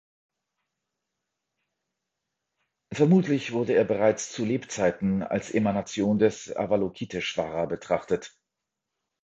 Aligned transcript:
Vermutlich 2.91 3.51
wurde 3.51 3.73
er 3.73 3.83
bereits 3.83 4.31
zu 4.31 4.43
Lebzeiten 4.43 5.21
als 5.21 5.51
Emanation 5.51 6.17
des 6.17 6.55
Avalokiteshvara 6.55 7.67
betrachtet. 7.67 8.35